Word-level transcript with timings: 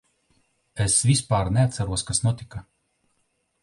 Es 0.85 0.95
vispār 1.11 1.53
neatceros, 1.59 2.07
kas 2.11 2.25
notika. 2.29 2.67